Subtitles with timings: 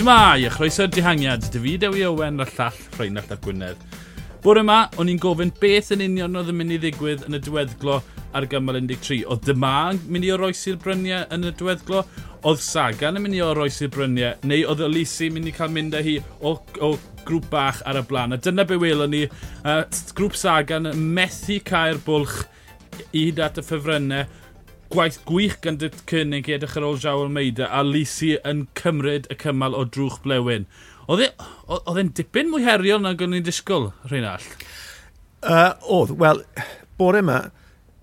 [0.00, 3.82] Shmai, a chroeso'r dihangiad, David Ewi Owen a'r llall Rheinald ar Gwynedd.
[4.40, 7.40] Bore yma, o'n i'n gofyn beth yn union oedd yn mynd i ddigwydd yn y
[7.44, 7.98] diweddglo
[8.32, 9.26] ar gymal 13.
[9.28, 12.00] Oedd dyma yn mynd i oroesi'r bryniau yn y diweddglo?
[12.48, 14.40] Oedd Sagan yn mynd i oroesi'r bryniau?
[14.48, 16.94] Neu oedd Elisi yn mynd i cael mynd â hi o, o
[17.28, 18.32] grŵp bach ar y blaen?
[18.32, 19.26] A dyna be welon ni,
[19.66, 19.82] uh,
[20.16, 22.46] grŵp Sagan methu cael bwlch
[23.10, 24.24] i hyd at y ffefrynnau
[24.90, 29.28] gwaith gwych gan dy cynnig i edrych ar ôl Jao Almeida a Lisi yn cymryd
[29.30, 30.66] y cymal o drwch blewyn.
[31.10, 31.30] Oedd e,
[31.94, 34.46] e'n dipyn mwy heriol na gwneud disgwyl, Rheinald?
[35.40, 36.42] Uh, oedd, wel,
[36.98, 37.38] bore yma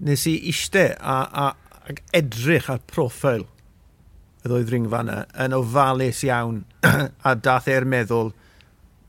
[0.08, 1.46] nes i eistedd a, a,
[1.88, 3.44] a edrych ar profil
[4.48, 6.62] y ddwy ddringfa yna yn ofalus iawn
[7.30, 8.32] a dath e'r meddwl,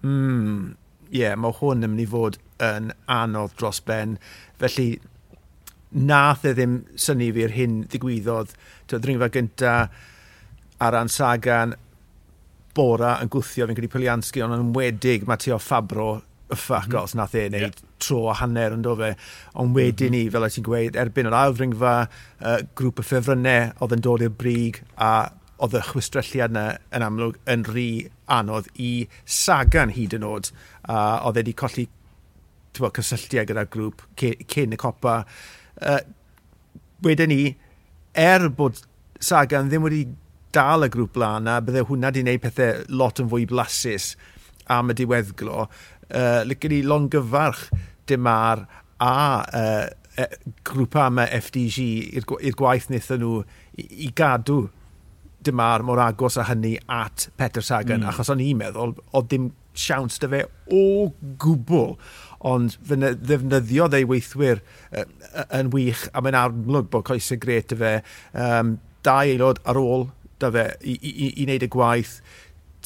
[0.02, 0.74] mm,
[1.12, 4.16] ie, yeah, mae hwn yn mynd i fod yn anodd dros ben.
[4.58, 4.96] Felly,
[5.90, 8.54] nath e ddim syni fi'r hyn ddigwyddodd.
[8.88, 9.74] Tyd, ddringfa gynta
[10.78, 11.76] ar ran Sagan,
[12.78, 17.00] Bora yn gwthio, fi'n credu Pelianski, ond yn wedig mae Tio Fabro ffach mhm.
[17.02, 17.88] os nath e wneud yeah.
[18.00, 19.10] tro a hanner yn dofe.
[19.58, 20.14] Ond wedyn mhm.
[20.14, 20.36] ni, mm -hmm.
[20.36, 24.38] fel ti'n gweud, erbyn yr ail ddringfa, uh, grŵp y ffefrynnau oedd yn dod i'r
[24.44, 25.12] brig a
[25.58, 27.90] oedd y chwistrelliad yna yn amlwg yn rhy
[28.30, 28.92] anodd i
[29.24, 30.52] Sagan hyd yn oed.
[30.86, 31.88] A oedd e wedi colli
[32.78, 35.24] cysylltiau gyda'r grŵp cyn y copa
[35.82, 36.00] uh,
[37.04, 37.42] wedyn ni,
[38.18, 38.82] er bod
[39.20, 40.04] Sagan ddim wedi
[40.54, 44.12] dal y grŵp blaen a bydde hwnna wedi gwneud pethau lot yn fwy blasus
[44.70, 47.68] am y diweddglo, uh, lycyn ni longyfarch
[48.08, 48.64] dymar
[49.04, 49.14] a
[49.54, 49.86] uh,
[50.18, 50.26] e,
[50.66, 51.86] grŵp am y FDG
[52.18, 53.34] i'r gwaith wnaethon nhw
[53.78, 54.64] i, i gadw
[55.44, 58.10] dymar mor agos a hynny at Peter Sagan, mm.
[58.10, 60.42] achos o'n i'n meddwl, o dim siawns dy fe
[60.74, 60.82] o
[61.42, 61.94] gwbl
[62.48, 65.06] ond ddefnyddiodd ei weithwyr uh,
[65.58, 67.94] yn wych a mae'n amlwg bod coesau gret y fe.
[68.34, 70.08] Um, dau aelod ar ôl
[70.42, 72.18] dy fe i, i, i, i wneud y gwaith.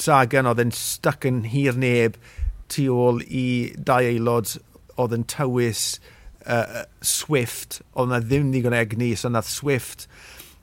[0.01, 2.17] Sagan oedd yn stuck yn hir neb
[2.73, 4.57] tu ôl i dau aelod
[5.01, 5.99] oedd yn tywys
[6.47, 10.07] uh, Swift, oedd yna ddim ddigon egni, so nath Swift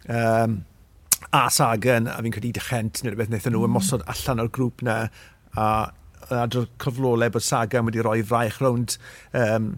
[0.09, 0.63] um,
[1.35, 3.75] a Sagan, a fi'n credu dychent, neu beth wnaethon nhw hmm.
[3.75, 4.99] ymosod allan o'r grŵp na,
[5.57, 5.69] a
[6.27, 8.97] adrodd cyflolau bod Sagan wedi rhoi fraich rownd
[9.37, 9.73] um,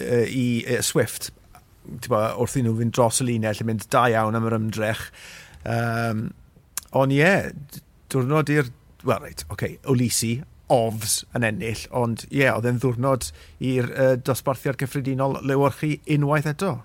[0.00, 1.30] i uh, Swift
[2.08, 5.04] bo, wrth i nhw fynd dros y linell yn mynd da iawn am yr ymdrech.
[5.68, 6.26] Um,
[6.96, 7.52] ond ie, yeah,
[8.12, 8.72] diwrnod i'r...
[9.04, 10.38] Wel, reit, oce, okay, Olisi,
[10.72, 13.28] ofs yn ennill, ond ie, yeah, oedd e'n ddiwrnod
[13.68, 16.78] i'r uh, dosbarthiad cyffredinol lewyrchu unwaith eto.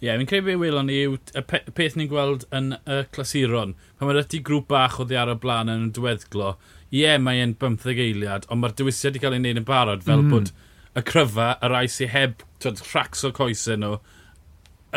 [0.00, 3.02] Ie, yeah, fi'n credu be welon ni yw y pe peth ni'n gweld yn y
[3.12, 3.74] clasuron.
[3.98, 6.54] Pan mae'r ydy grŵp bach o ddiar o blaen yn y diweddglo,
[6.88, 10.24] ie, yeah, mae'n 15 eiliad, ond mae'r dywysiad wedi cael ei wneud yn barod fel
[10.24, 10.32] mm.
[10.32, 10.54] bod
[10.96, 13.98] y cryfa, y rai sy'n heb twyd, rhacs o coesau nhw,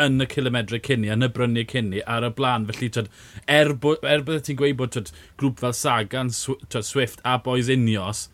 [0.00, 2.64] yn y kilometre cynni, yn y brynu cynni, ar y blaen.
[2.70, 3.12] Felly, twyd,
[3.44, 7.68] er, bo, er byddai ti'n gweud bod twyd, grŵp fel Sagan, twyd, Swift a Boys
[7.72, 8.30] Unios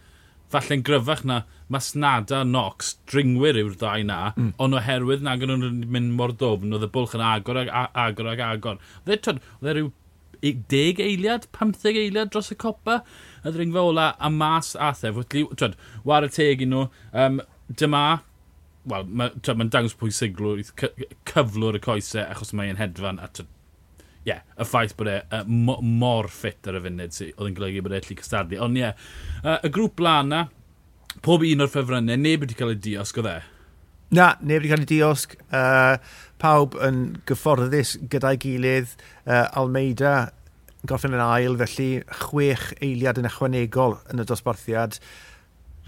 [0.51, 4.53] falle'n gryfach na Masnada Nox, dringwyr yw'r ddau na, mm.
[4.63, 8.31] ond oherwydd nag o'n nhw'n mynd mor ddofn, oedd y bwlch yn agor ag agor
[8.33, 8.81] ag agor.
[9.05, 9.93] Oedd e, e rhyw
[10.43, 13.01] 10 eiliad, 15 eiliad dros y copa,
[13.45, 15.21] y ddringfa ola a mas athef.
[15.21, 15.55] thef.
[15.61, 15.79] Twyd,
[16.09, 17.41] war y teg i nhw, um,
[17.77, 18.05] dyma,
[18.91, 20.73] wel, mae'n ma dangos pwysiglwydd,
[21.31, 23.51] cyflwr y coesau, achos mae'n hedfan, a twyd,
[24.21, 27.55] ie, yeah, y ffaith bod e uh, mor ffit ar y funud sydd oedd yn
[27.57, 28.59] golygu bod e allu cystadlu.
[28.61, 29.07] Ond ie, yeah,
[29.45, 30.43] uh, y grŵp blaen na,
[31.25, 33.39] pob un o'r ffefrynnau, neb wedi cael ei diosg o dde?
[34.17, 35.39] Na, neb wedi cael ei diosg.
[35.49, 35.97] Uh,
[36.41, 38.93] pawb yn gyfforddus gyda'i gilydd.
[39.25, 40.15] Uh, Almeida
[40.89, 41.89] gorffen yn ail, felly
[42.23, 45.01] chwech eiliad yn ychwanegol yn y dosbarthiad.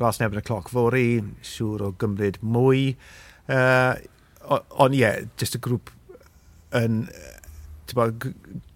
[0.01, 2.95] Ras neb yn y cloc fori, siŵr o gymryd mwy.
[3.49, 4.01] Uh,
[4.43, 5.93] Ond ie, yeah, jyst y grŵp
[6.75, 7.05] yn
[7.97, 8.27] bod,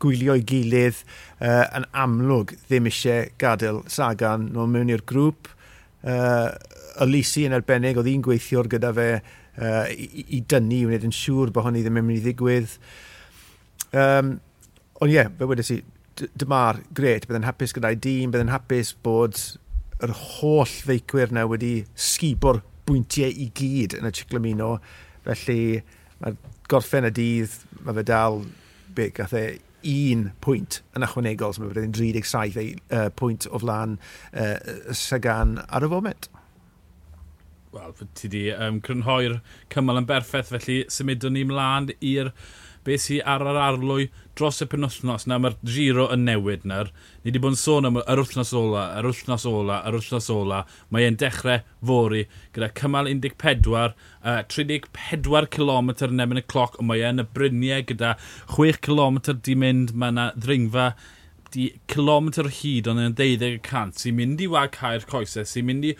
[0.06, 1.00] i gilydd
[1.40, 5.50] uh, yn amlwg ddim eisiau gadael Sagan nhw mewn i'r grŵp.
[6.06, 6.52] Uh,
[7.02, 11.14] Elisi yn arbennig, oedd hi'n gweithiwr gyda fe uh, i, i dynnu i wneud yn
[11.14, 12.78] siŵr bod hynny ddim yn mynd i ddigwydd.
[13.96, 14.36] Um,
[15.00, 15.80] ond ie, yeah, fe wedi si,
[16.40, 19.40] dyma'r gret, byddai'n hapus gyda'i dîm, byddai'n hapus bod
[20.04, 24.76] yr holl feicwyr na wedi sgibo'r bwyntiau i gyd yn y Ciclamino.
[25.26, 25.82] Felly,
[26.22, 26.38] mae'r
[26.70, 28.40] gorffen y dydd, mae fe dal
[28.96, 29.46] debyg, gath e
[29.86, 33.98] un pwynt yn ychwanegol, so mae fe'n 37 ei, uh, pwynt o flan
[34.32, 34.56] uh,
[34.96, 36.30] Sagan ar y foment.
[37.76, 39.38] Wel, ti di um, crynhoi'r
[39.72, 42.32] cymal yn berffaith, felly symudwn ni mlaen i'r
[42.86, 44.06] beth sy'n ar yr arlwy
[44.38, 46.92] dros y penwthnos na mae'r giro yn newid nawr.
[47.24, 50.62] Ni wedi bod yn sôn am yr wythnos ola, yr wythnos ola, yr wythnos ola.
[50.92, 52.24] Mae e'n dechrau fori
[52.56, 57.86] gyda cymal 14, uh, 34 km yn ebyn y cloc, ond mae e'n y bryniau
[57.90, 58.14] gyda
[58.54, 60.90] 6 km di mynd, mae yna ddringfa
[61.54, 65.86] di kilometr hyd ond yn 12 cant sy'n mynd i wag hau'r coesau, sy'n mynd
[65.88, 65.92] i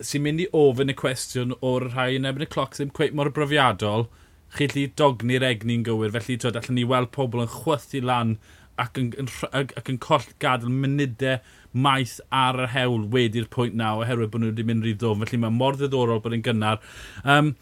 [0.00, 3.32] sy'n mynd i ofyn y cwestiwn o'r rhai yn ebyn y cloc ddim cweith mor
[3.36, 4.06] brofiadol
[4.56, 8.36] chi allu dogni'r egni'n gywir, felly twyd, allan ni weld pobl yn chwythu lan
[8.80, 11.38] ac yn, yn, ac ac yn coll gadael munudau
[11.86, 15.24] maith ar yr hewl wedi'r pwynt naw oherwydd bod nhw wedi mynd rhy ddwm.
[15.24, 16.80] Felly mae mor ddiddorol bod yn gynnar.
[17.22, 17.52] Um,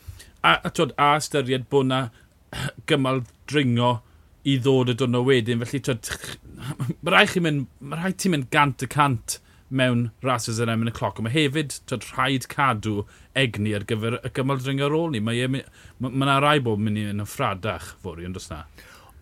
[0.40, 2.02] a, a, twyd, a ystyried bod yna
[2.88, 3.98] gymal dringo
[4.48, 5.64] i ddod y dwrnod wedyn.
[5.64, 6.12] Felly, twyd,
[7.02, 9.38] mae rhaid, chi mynd, mae rhaid ti mynd gant y cant
[9.68, 11.20] mewn rhasys yn emyn y cloc.
[11.22, 13.02] Mae hefyd tyd, rhaid cadw
[13.38, 15.22] egni ar gyfer y gymal dring ar ôl ni.
[15.24, 15.64] Mae e yna
[16.00, 18.62] ma, ma rai bod mynd i'n ffradach fori, ond os na?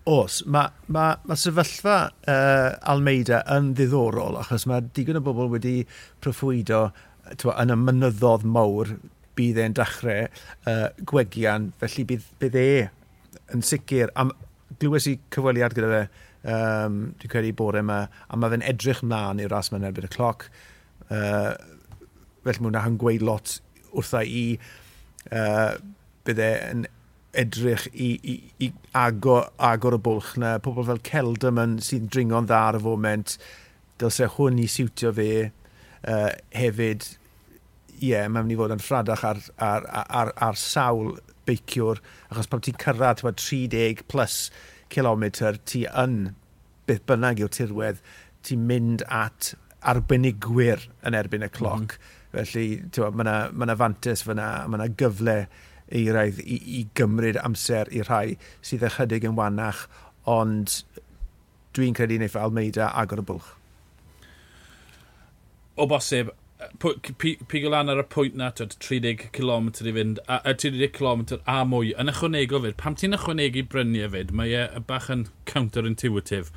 [0.06, 1.96] Os, mae ma, ma sefyllfa
[2.30, 5.80] uh, Almeida yn ddiddorol, achos mae digon o bobl wedi
[6.22, 6.84] proffwydo
[7.42, 8.94] twa, yn y mynyddodd mawr
[9.36, 10.28] bydd e'n dechrau
[10.70, 12.68] uh, gwegian, felly bydd, bydd e
[13.56, 14.14] yn sicr.
[14.14, 14.30] Am,
[14.78, 16.04] glywes i cyfweliad gyda fe
[16.46, 20.12] um, dwi'n credu bore yma, a mae fe'n edrych mlaen i'r ras mewn erbyn y
[20.12, 20.48] cloc.
[21.10, 21.54] Uh,
[22.46, 23.58] felly mae hwnna'n gweud lot
[23.96, 24.44] wrtha i
[25.32, 25.76] uh,
[26.26, 26.86] bydde yn
[27.36, 28.34] edrych i, i,
[28.64, 30.56] i agor, agor y bwlch na.
[30.62, 33.36] Pobl fel Celdam yn sy'n dringo'n dda ar y foment,
[34.00, 37.08] dylse hwn i siwtio fe uh, hefyd.
[37.96, 41.14] Ie, yeah, mae'n mynd i fod yn ffradach ar, ar, ar, ar, ar sawl
[41.46, 44.38] beiciwr, achos pan ti'n cyrraedd 30 plus
[44.92, 46.34] kilometr, ti yn
[46.86, 48.02] beth bynnag yw'r tirwedd,
[48.46, 49.54] ti'n mynd at
[49.86, 51.96] arbenigwyr yn erbyn y cloc.
[51.96, 52.12] Mm.
[52.36, 52.66] Felly,
[53.16, 55.36] mae yna ma fantes fyna, mae yna gyfle
[55.86, 59.86] eiraidd i, i gymryd amser i rhai sydd ychydig yn wanach,
[60.26, 60.82] ond
[61.76, 63.52] dwi'n credu wneud fy Almeida agor y bwlch.
[65.76, 66.32] O bosib,
[66.80, 71.60] pigo lan ar y pwynt na, 30 km i fynd, a, a 30 km a
[71.68, 72.78] mwy, yn ychwanegol fyd.
[72.80, 76.52] Pam ti'n ychwanegu bryniau e fyd, mae e bach yn counterintuitive,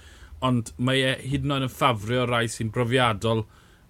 [0.46, 3.46] ond mae e hyd yn oed yn ffafrio rai sy'n brofiadol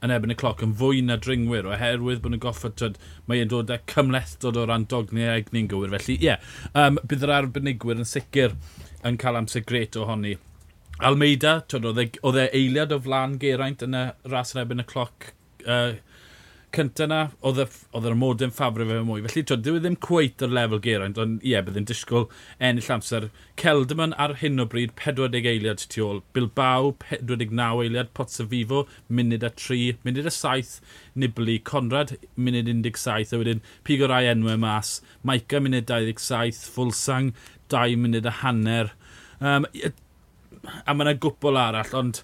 [0.06, 3.52] yn ebyn y cloc yn fwy na dringwyr oherwydd bod yn goffa tyd, mae e'n
[3.52, 5.92] dod â cymlethdod o ran dogni a egni'n gywir.
[5.98, 8.56] Felly ie, yeah, um, bydd yr arbenigwyr yn sicr
[9.06, 10.38] yn cael amser gret ohoni.
[11.00, 15.30] Almeida, e, oedd e eiliad o flan Geraint yn y ras yn ebyn y cloc
[15.66, 15.94] uh,
[16.76, 19.24] cynta na, oedd yr ymodau'n ffafrio fe mwy.
[19.26, 22.28] Felly, twyd, dwi e ddim cweit o'r lefel geraint, ond ie, bydd yn disgwyl
[22.58, 23.30] ennill amser.
[23.60, 26.24] Celdyman ar hyn o bryd, 40 eiliad tu ôl.
[26.36, 28.14] Bilbao, 49 eiliad.
[28.18, 30.82] Potsa Potsafifo, munud a 3, munud a 7.
[31.16, 33.34] Nibli, Conrad, munud 17.
[33.34, 35.00] A wedyn, pig o rai enwau mas.
[35.24, 36.70] Maica, munud 27.
[36.76, 37.34] Fulsang,
[37.70, 38.94] 2 munud a hanner.
[39.40, 39.66] Um,
[40.86, 42.24] a mae yna gwbl arall, ond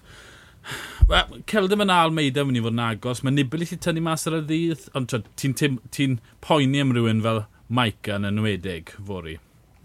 [1.08, 3.22] Well, Celdam yn Almeida mynd i fod yn agos.
[3.22, 6.08] Mae nibl i chi tynnu mas ar y ddydd, ond ti'n ti, ti
[6.42, 9.36] poeni am rhywun fel Maica yn enwedig, fori.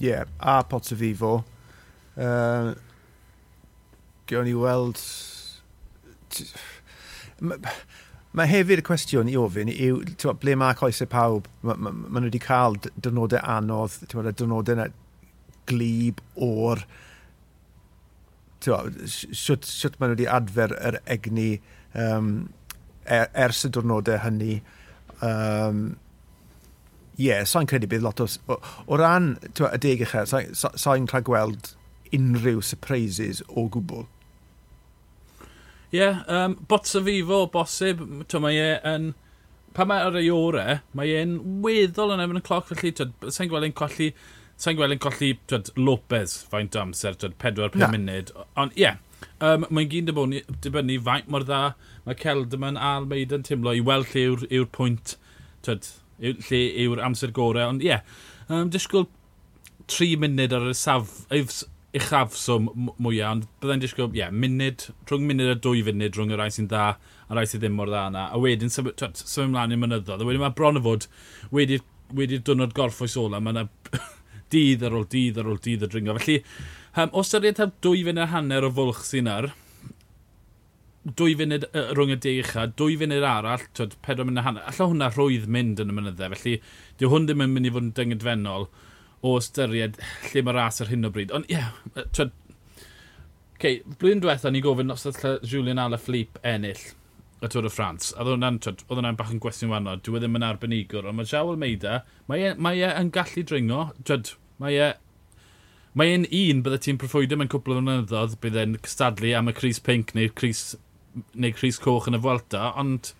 [0.01, 1.35] Ie, yeah, a pot o fifo.
[2.17, 2.73] Uh,
[4.29, 5.01] Gewn ni weld...
[7.41, 7.57] Mae
[8.37, 12.21] ma hefyd y cwestiwn i ofyn yw, twa, ble mae coesau pawb, mae ma, ma
[12.21, 14.85] nhw wedi cael dynodau anodd, twa, dynodau yna
[15.67, 16.85] glib o'r
[18.63, 21.49] sut, sut maen nhw wedi adfer yr egni
[21.97, 22.31] um,
[23.05, 24.61] er, ers y diwrnodau hynny.
[25.25, 25.83] Um,
[27.19, 28.25] Ie, yeah, sa'n credu bydd lot o...
[28.49, 28.57] O,
[28.87, 31.73] o ran twa, y deg eich sa'n sa, sa rhaid gweld
[32.15, 34.07] unrhyw surprises o gwbl.
[35.91, 39.11] Ie, yeah, um, bots Botsa Vivo, bosib, twa, mae e yn...
[39.75, 42.91] Pa mae ar ei ore, mae e'n weddol yn efo'n y cloc, felly
[43.31, 44.09] sa'n gweld e'n colli
[44.61, 48.29] sa'n gweld yn colli twyd, Lopez faint o amser, 4-5 munud.
[48.61, 48.99] Ond ie, yeah,
[49.41, 51.61] um, mae'n gyn dibynnu, dibynnu faint mor dda
[52.05, 55.15] mae Celdaman a Almeida yn teimlo i weld lle yw'r yw pwynt,
[55.65, 55.89] twyd,
[56.21, 57.73] yw, lle yw'r amser gorau.
[57.73, 58.05] Ond ie, yeah,
[58.49, 59.09] um, disgwyl
[59.91, 61.23] 3 munud ar y saf,
[61.97, 62.69] uchafswm
[63.01, 66.51] mwyaf, ond byddai'n disgwyl, ie, yeah, munud, rhwng munud a dwy funud rhwng y rai
[66.53, 68.29] sy'n dda a rai sy'n ddim mor dda yna.
[68.29, 69.01] A wedyn, symud
[69.47, 70.21] ymlaen i'n mynyddodd.
[70.21, 71.09] A wedyn mae bron o fod,
[71.55, 71.83] wedi'r
[72.15, 73.65] wedi diwrnod gorffwys ola, mae yna
[74.53, 76.15] dydd ar ôl dydd ar ôl dydd o dringo.
[76.19, 76.37] Felly,
[76.95, 79.51] um, o syried heb dwy funud a hanner o fwlch sy'n ar,
[81.07, 84.67] dwy funud uh, rhwng y de ucha, dwy funud arall, twyd, pedwar munud a hanner.
[84.69, 86.35] allai hwnna rhwydd mynd yn y mynyddau.
[86.35, 86.59] felly
[87.01, 88.69] dyw hwn ddim yn mynd i fod yn dyngedfennol
[89.21, 89.99] o ystyried
[90.31, 91.33] lle mae ras ar hyn o bryd.
[91.35, 92.35] Ond ie, yeah, twyd,
[93.61, 96.79] Okay, blwyddyn diwetha ni gofyn os ydych Julian Alaphilippe ennill
[97.45, 98.07] y Tôr y Ffrans.
[98.15, 99.99] A oedd hwnna'n bach yn gwestiwn wannol.
[100.01, 103.43] Dwi e ddim yn arbenigwr, ond mae Jawel Meida, mae e, mae e yn gallu
[103.45, 103.83] dringo.
[104.09, 104.31] Twyd,
[104.61, 104.91] Mae e...
[105.97, 109.53] Mae e'n un bydde ti'n proffwydo mewn cwpl o fynyddoedd bydd e'n cystadlu am y
[109.57, 110.61] Cris Pink neu'r Cris,
[111.35, 113.11] neu Cris Coch yn y Fwelta, ond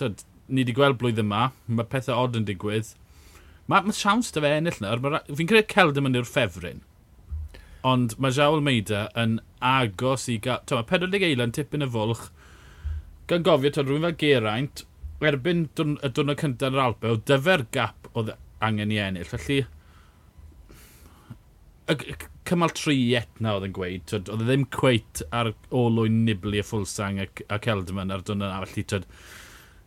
[0.00, 2.94] tyd, ni wedi gweld blwyddyn yma, mae pethau od yn digwydd.
[3.68, 6.80] Mae ma siawns da fe ennill nawr, fi'n credu celd yma yw'r ffefryn.
[7.86, 10.62] Ond mae Jawl Meida yn agos i gael...
[10.72, 12.28] Mae 40 eilad tipyn y fwlch.
[13.30, 14.86] Gan gofio, to, rhywun fel Geraint,
[15.20, 19.28] erbyn y dwrnod cyntaf yr Alpe, o dyfer gap oedd angen i ennill.
[19.28, 19.64] Felly,
[22.46, 27.20] cymal tri etna oedd yn gweud, oedd e ddim cweit ar olwyn niblu y ffwlsang
[27.22, 29.06] a ac Eldman ar dyna yna, felly tyd,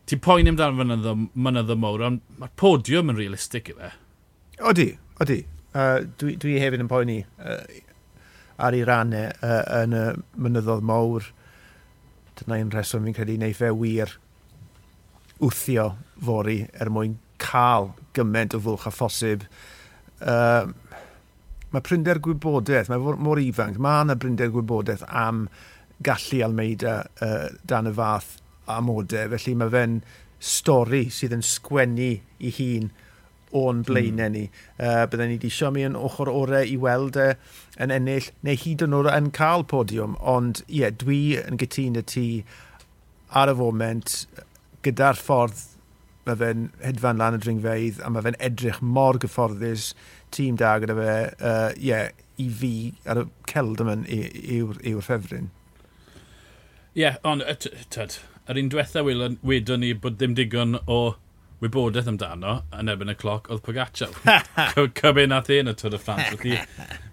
[0.08, 3.92] ti'n poen amdano mynyddo, mynyddo mowr, ond mae'r podiwm yn realistig i fe.
[4.70, 4.88] Odi,
[5.20, 5.42] odi.
[5.70, 7.60] Uh, dwi, dwi hefyd yn poeni uh,
[8.60, 10.04] ar ei rannau uh, yn y
[10.40, 11.28] mynyddodd mawr.
[12.40, 14.16] Dyna un reswm fi'n credu wneud fe wir
[15.40, 19.46] wthio fori er mwyn cael gymaint o fwlch a phosib.
[20.20, 20.72] Uh,
[21.74, 25.44] mae prinder gwybodaeth, mae mor ifanc, mae yna prinder gwybodaeth am
[26.04, 28.38] gallu Almeida uh, dan y fath
[28.70, 30.00] amodau, felly mae fe'n
[30.40, 32.10] stori sydd yn sgwennu
[32.40, 32.90] i hun
[33.50, 33.86] o'n hmm.
[33.88, 34.34] blaenau mm.
[34.36, 34.44] ni.
[34.78, 37.32] Uh, Byddwn ni wedi siami yn ochr orau i weld e
[37.82, 41.98] yn ennill, neu hyd yn oed yn cael podiwm, ond ie, yeah, dwi yn gytun
[41.98, 42.28] y ti
[43.36, 44.14] ar y foment
[44.86, 45.66] gyda'r ffordd
[46.30, 49.90] mae fe'n hedfan lan y dringfeidd a mae fe'n edrych mor gyfforddus
[50.34, 52.10] tîm da gyda fe uh, yeah,
[52.40, 52.74] i fi
[53.10, 55.50] ar y celd yma yw'r yw ffefryn.
[56.94, 57.44] Ie, yeah, ond
[57.94, 58.20] tyd,
[58.50, 61.00] yr un diwetha wedon ni bod ddim digon o
[61.60, 64.14] wybodaeth amdano yn erbyn y cloc oedd Pogacar.
[64.96, 66.30] Cybyn nath un y Tôr y Ffrans.
[66.32, 66.56] Felly,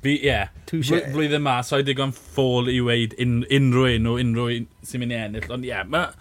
[0.03, 4.15] fi, ie, yeah, flwyddyn ma, so i digon ffôl i weid un, unrhyw un o
[4.21, 5.49] unrhyw un sy'n mynd i ennill.
[5.51, 6.15] Ond ie, yeah, mae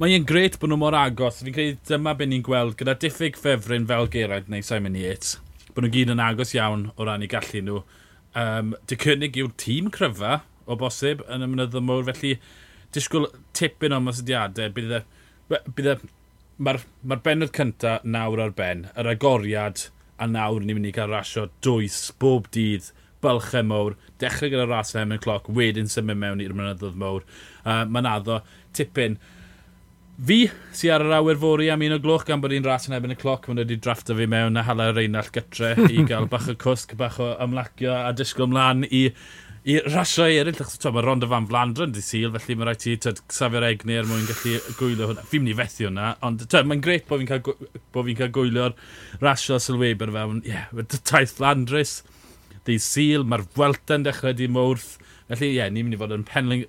[0.00, 1.42] mae'n gret bod nhw mor agos.
[1.44, 5.34] Fi'n credu dyma beth ni'n gweld gyda diffyg ffefryn fel Geraint neu Simon Yates.
[5.74, 7.82] Bod nhw gyd yn agos iawn o ran i gallu nhw.
[8.40, 12.06] Um, dy cynnig yw'r tîm cryfa o bosib yn y mynyddo mwr.
[12.08, 12.38] Felly,
[12.96, 14.72] disgwyl tipyn o masodiadau.
[14.76, 15.04] Bydd e...
[15.50, 15.98] E
[16.60, 19.86] Mae'r ma benod cyntaf nawr ar ben, yr agoriad,
[20.20, 22.90] a nawr ni'n mynd i gael rasio dwys bob dydd,
[23.24, 27.24] bylchau mowr, dechrau gyda ras yn 11 cloc, wedyn symud mewn i'r mynyddodd mowr.
[27.64, 28.42] Uh, Mae'n addo
[28.76, 29.16] tipyn
[30.20, 30.42] Fi
[30.76, 33.14] sy ar yr awyr fori am un o gloch gan bod i'n ras yn ebyn
[33.14, 36.54] y cloc, mae'n wedi drafftio fi mewn a hala Reinald Gytre i gael bach o
[36.60, 39.06] cwsg, bach o ymlacio a disgwyl mlaen i,
[39.64, 40.60] i rasio i eraill.
[40.60, 44.10] Achos mae Ronda Van Flandren di syl, felly mae rhaid ti tyd, safio'r egni er
[44.10, 45.24] mwyn gallu gwylio hwnna.
[45.30, 48.76] Fi'n mynd i fethu hwnna, ond mae'n greit bod fi'n cael, bo fi cael gwylio'r
[49.24, 50.44] rasio sylweber fewn.
[50.44, 52.02] Ie, yeah, taith Flandris,
[52.68, 54.98] di syl, mae'r Welta dechrau di mwrth
[55.30, 56.24] Felly ie, yeah, ni'n mynd i fod yn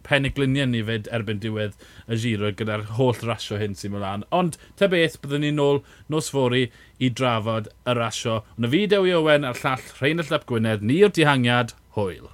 [0.05, 4.25] penegliniau ni fyd erbyn diwedd y giro gyda'r holl rasio hyn sy'n mynd lan.
[4.41, 5.81] Ond te beth, byddwn ni'n ôl
[6.13, 6.67] nos fori
[7.01, 8.43] i drafod y rasio.
[8.59, 12.29] Yna fi Dewi Owen a'r llall Rhain y Llap Gwynedd, ni'r dihangiad, hwyl.